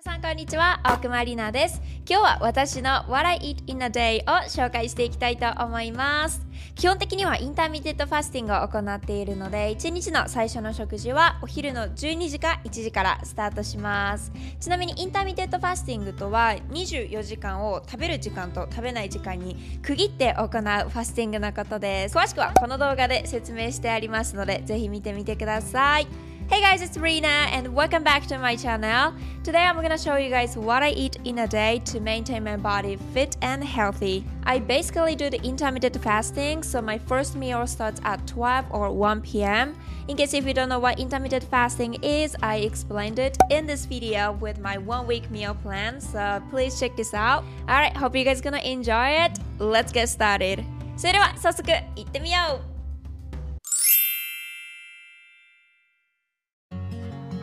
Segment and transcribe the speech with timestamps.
[0.00, 1.82] 皆さんこんにちは、大熊里奈です。
[2.08, 6.40] 今日は私の What I Eat in a Day を紹介していきたいと思います。
[6.76, 14.30] 基本的には intermittent fasting を行っているので、1日の最初の食事はお昼の12時か1時からスタートします。
[14.60, 22.16] ちなみに intermittent fasting とは24時間を食べる時間と食べない時間に区切って行うファスティングのことです。
[22.16, 26.06] 詳しくはこの動画で説明してありますので、ぜひ見てみてください。
[26.53, 29.11] Hey guys, it's Rena and welcome back to my channel.
[29.43, 32.57] Today I'm gonna show you guys what I eat in a day to maintain my
[32.57, 34.23] body fit and healthy.
[34.43, 39.21] I basically do the intermittent fasting, so my first meal starts at 12 or 1
[39.21, 39.75] p.m.
[40.07, 43.87] In case if you don't know what intermittent fasting is, I explained it in this
[43.87, 47.43] video with my one week meal plan, so please check this out.
[47.61, 49.39] Alright, hope you guys gonna enjoy it.
[49.57, 50.63] Let's get started.
[50.97, 52.76] それでは早速行ってみよう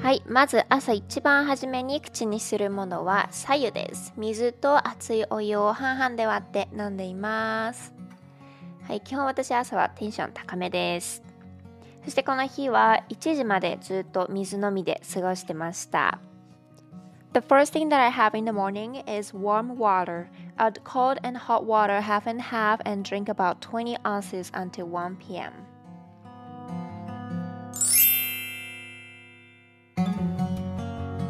[0.05, 4.13] はい、まず朝一番初めに口にするものは左右です。
[4.15, 7.91] 水と熱いお湯を半々で割って飲んでいます。
[8.87, 11.23] はい、基本私朝はテンション高めです。
[12.03, 16.19] そしてこの日は1時までずっと水飲みで過ごしてました。
[17.33, 20.27] The first thing that I have in the morning is warm water.
[20.57, 25.17] Add cold and hot water half and half and drink about 20 ounces until 1
[25.17, 25.74] p.m.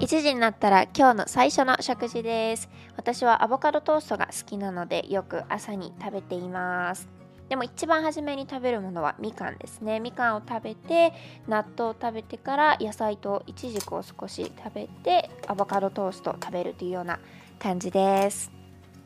[0.05, 7.09] 1時になったら今日の最初の食事です私はアボカドトーストが好きなのでよく朝に食べています
[7.49, 11.11] でも一番初めに食べるものはみかんですねみかんを食べて
[11.47, 17.19] 納豆を食べてから野菜とイチジクを少し食べてアボカドトーストを食べるというような
[17.57, 18.51] 感じです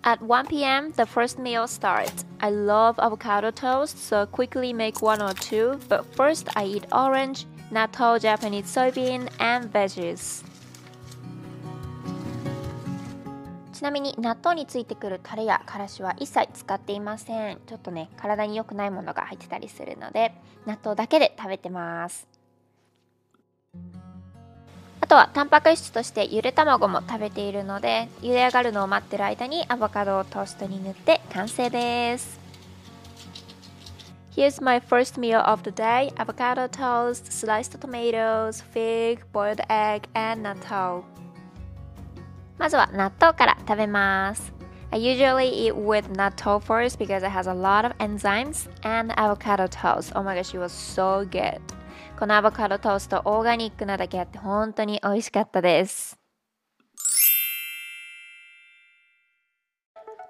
[0.03, 2.25] At 1 p.m., the first meal starts.
[2.39, 5.77] I love avocado toast, so quickly make one or two.
[5.89, 10.48] But first, I eat orange, natto, Japanese soybean, and veggies.
[13.79, 17.59] ちなみに納豆についてくるタレやからしは一切使っていません。
[17.65, 20.33] ちょっとね体に良くないものが入ってたりするので
[20.65, 22.27] 納豆だけで食べてます。
[24.99, 32.37] あとはタンパク質としてゆで卵も食べているので茹で上がるのを待ってる間にアボカドをトーストに塗って完成です。
[34.35, 36.13] Here's my first meal of the day.
[36.15, 41.03] Avocado toast, sliced tomatoes, fig, boiled egg, and natto
[42.58, 44.52] まずは納豆から食べます。
[44.90, 50.12] I usually eat with natto first because it has a lot of enzymes and avocado toast.
[50.14, 51.60] Oh my gosh, it was so good.
[52.16, 56.16] このアボカドトーストオーガニックなだけあって本当に美味しかったです。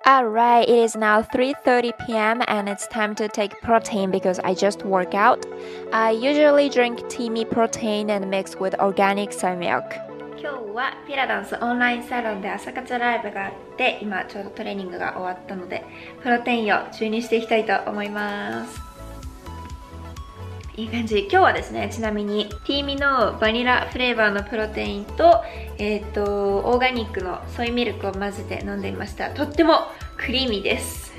[0.06, 2.42] Alright, it is now 3:30 p.m.
[2.46, 5.46] and it's time to take protein because I just work out.
[5.92, 10.07] I usually drink Teamy protein and mix with organic soy milk.
[10.41, 15.83] 今日はピラダンスオンラインサロンで朝活ライブがあって今ちょうどトレーニングが終わったので
[16.23, 18.79] プロテインを注入していきたいと思います。
[20.77, 21.23] いい感じ。
[21.23, 25.43] 今日はですねちなみにティーミのバニラフレーバーのプロテインと
[25.77, 29.31] えっ、とオーガニックのソイミルクを混ぜて飲んでいました。
[29.31, 29.79] とっても
[30.15, 31.11] クリーミーです。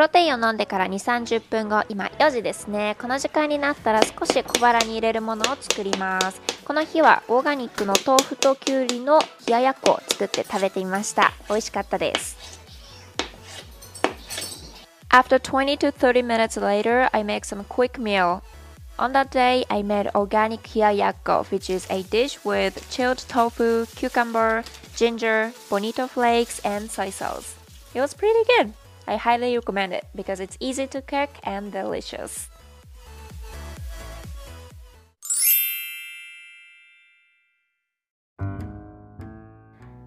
[0.00, 2.96] ロテインを飲んでから2、30分後、今4時ですね。
[2.98, 6.40] この時間になったら少し小腹に入れるものを作ります。
[6.64, 11.34] この日はオーガニックの豆腐ときゅうりの冷ややっこを作って食べてみました。
[11.50, 12.38] 美味しかったです。
[15.10, 18.40] After 20 to 30 minutes later, I make some quick meal.
[18.96, 24.64] On that day, I made organic hiyayakko, which is a dish with chilled tofu, cucumber,
[24.96, 27.56] ginger, bonito flakes, and soy sauce.
[27.92, 28.72] It was pretty good.
[29.10, 32.48] I highly recommend it because it's easy to cook and delicious.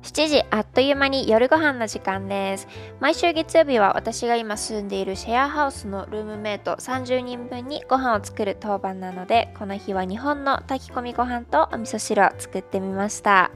[0.04, 2.68] 7時あっという間に夜ご飯の時間です
[3.00, 13.50] 毎週月曜日は私が今住んでいるシェアハウスのルームメイト30人分にご飯を作る当番なのでこの日は日本の炊き込みご飯とお味噌汁を作ってみました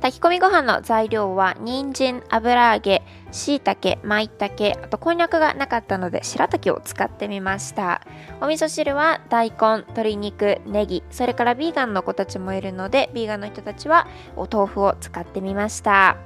[0.00, 3.02] 炊き込みご飯の材料は人参、油揚げ、
[3.32, 8.02] 椎茸、舞茸、あとこんにゃくがなかったので白滝を使ってみました。
[8.40, 14.06] お味噌汁は大根、鶏肉、ネギ、それからビーガンの子たちもいるので、ビーガンの人たちは
[14.36, 16.16] お豆腐を使ってみました。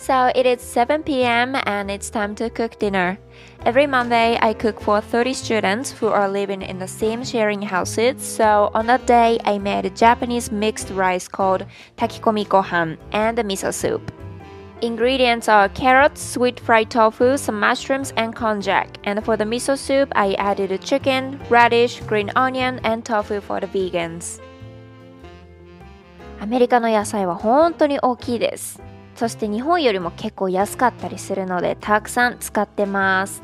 [0.00, 1.56] So it is 7 p.m.
[1.64, 3.18] and it's time to cook dinner.
[3.64, 8.22] Every Monday, I cook for 30 students who are living in the same sharing houses.
[8.22, 11.64] So on that day, I made a Japanese mixed rice called
[11.96, 14.12] takikomi gohan and a miso soup.
[14.82, 18.88] Ingredients are carrots, sweet fried tofu, some mushrooms, and konjac.
[19.04, 23.66] And for the miso soup, I added chicken, radish, green onion, and tofu for the
[23.66, 24.40] vegans.
[26.38, 28.82] アメリカの野菜は本当に大きいです。
[29.21, 33.43] そして日本よりも結構安かったりするのでたくさん使ってます。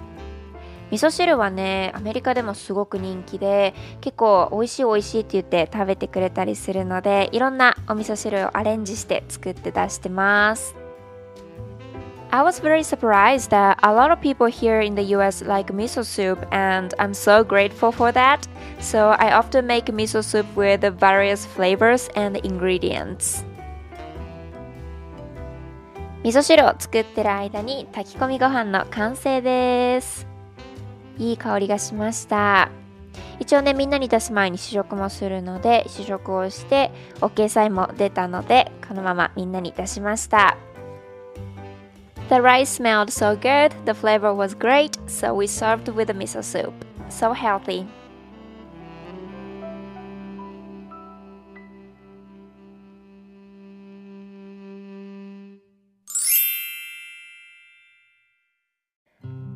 [0.89, 10.75] 味噌汁はねアメリカでもすごく人気で結構美味しい美味しいって言って食べてくれたりするのでいろんなお味噌汁をアレンジして作って出してます
[12.31, 16.03] I was very surprised that a lot of people here in the US like miso
[16.03, 18.47] soup, and I'm so grateful for that.
[18.79, 23.45] So, I often make miso soup with various flavors and ingredients.
[26.27, 30.27] 味噌汁を作ってる間に炊き込みご飯の完成です。
[31.17, 32.69] いい香りがしました
[33.39, 36.91] 一応ねみんなに出す前に試食もするので試食をして
[37.21, 40.57] OK サインも出たのでこのままみんなに出しました
[42.27, 46.43] The rice smelled so good, the flavor was great, so we served with the miso
[46.43, 46.73] soup.
[47.09, 47.85] So healthy.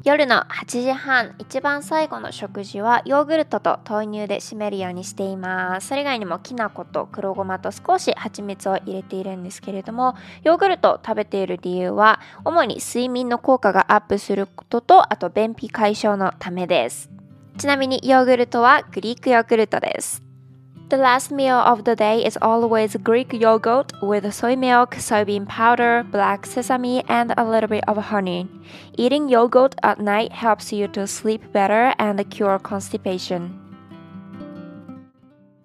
[0.03, 5.89] 夜の8時半一番最後の食事はヨーグルトと豆乳で締めるようにしています。
[5.89, 17.11] それ以外にもきな粉と黒ごまと少し蜂蜜を入れているんですけれどもヨーグルトを食べている理由は主に睡眠の効果がアップすることとあと便秘解消のためです。
[17.59, 20.30] ちなみにヨーグルトはグリークヨーグルトです。
[20.91, 26.45] The last meal of the day is always Greek yogurt with soy milk, soybean powder, black
[26.45, 28.49] sesame, and a little bit of honey.
[28.97, 33.57] Eating yogurt at night helps you to sleep better and cure constipation.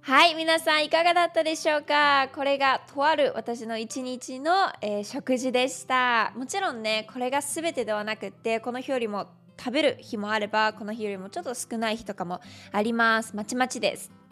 [0.00, 6.32] はい、皆さんいかがだったでしょうかこれがとある私の一日の、えー、食事でした。
[6.37, 9.26] もちろんね、これが全てではなくって、この日よりも
[9.58, 12.40] 食べる日もあれば、この日よりもちょっと少ない日とかも
[12.70, 13.34] あります。
[13.34, 14.25] まちまちです。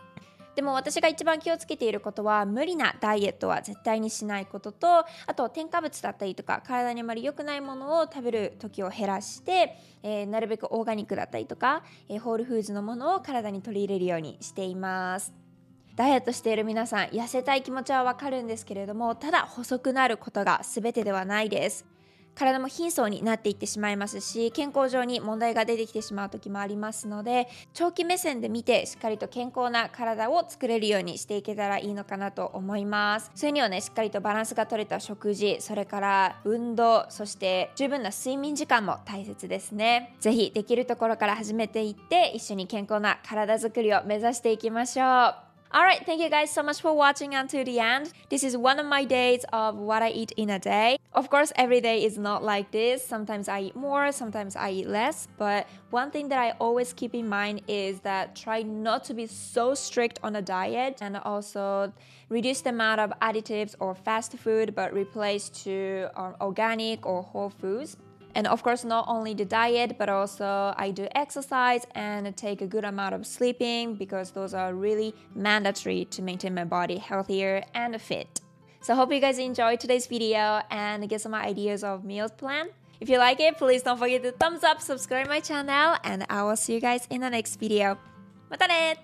[0.54, 15.44] でも私が一番気をつけていることは無理なダイエットは絶対にしないこととあと添加物だったりとか体にあまり良くないものを食べる時を減らして、えー、なるべくオーガニックだったりとか、えー、ホールフーズのものを体に取り入れるようにしています。
[15.96, 21.86] ダイエットしている皆さん痩せたい気持ちはわかるんですけれどもただ細くなることが全てではないです
[22.34, 33.30] 体も貧相になっていってしまいますし健康上に問題が出てきてしまう時もありますので長期目線で見てしっかりと健康な体を作れるようにしていけたらいいのかなと思います。
[33.34, 40.16] それにはねしっかりとバランスが取れた食事それから運動そして十分な睡眠時間も大切ですね。
[40.20, 45.53] ぜひできるところから始めていって一緒に健康な体づくりを目指していきましょう。
[45.74, 48.12] Alright, thank you guys so much for watching until the end.
[48.30, 50.98] This is one of my days of what I eat in a day.
[51.12, 53.04] Of course, every day is not like this.
[53.04, 55.26] Sometimes I eat more, sometimes I eat less.
[55.36, 59.26] But one thing that I always keep in mind is that try not to be
[59.26, 61.92] so strict on a diet and also
[62.28, 67.50] reduce the amount of additives or fast food, but replace to um, organic or whole
[67.50, 67.96] foods.
[68.35, 72.67] And of course, not only the diet, but also I do exercise and take a
[72.67, 77.99] good amount of sleeping because those are really mandatory to maintain my body healthier and
[78.01, 78.41] fit.
[78.81, 82.69] So hope you guys enjoyed today's video and get some ideas of meals plan.
[83.01, 86.43] If you like it, please don't forget to thumbs up, subscribe my channel, and I
[86.43, 87.97] will see you guys in the next video.
[88.49, 88.97] またね